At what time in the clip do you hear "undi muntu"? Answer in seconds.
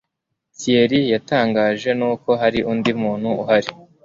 2.71-3.29